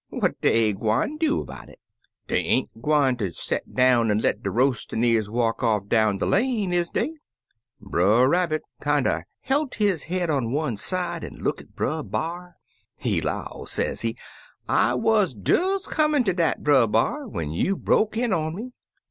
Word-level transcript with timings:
What 0.09 0.41
dey 0.41 0.73
gwine 0.73 1.17
do 1.17 1.43
'bout 1.45 1.69
it? 1.69 1.79
Dey 2.27 2.39
ain't 2.39 2.81
gwineter 2.81 3.27
des 3.29 3.35
set 3.39 3.75
down 3.75 4.09
an' 4.09 4.17
let 4.17 4.41
der 4.41 4.49
roas'nVcars 4.49 5.29
walk 5.29 5.61
off 5.61 5.87
down 5.87 6.17
de 6.17 6.25
lane, 6.25 6.73
is 6.73 6.89
dey?' 6.89 7.13
"Brer 7.79 8.27
Rabbit 8.27 8.63
kinder 8.81 9.27
belt 9.47 9.75
his 9.75 10.05
head 10.05 10.31
on 10.31 10.51
one 10.53 10.75
side, 10.77 11.23
an' 11.23 11.35
look 11.35 11.61
at 11.61 11.75
Brer 11.75 12.01
B'ar. 12.01 12.55
He 12.99 13.21
'low, 13.21 13.65
sezee, 13.67 14.17
*I 14.67 14.95
wuz 14.95 15.35
des 15.39 15.77
comin' 15.85 16.23
ter 16.23 16.33
dat. 16.33 16.63
Brer 16.63 16.87
B'ar, 16.87 17.27
when 17.27 17.51
you 17.51 17.77
broke 17.77 18.17
in 18.17 18.33
on 18.33 18.55
me. 18.55 18.73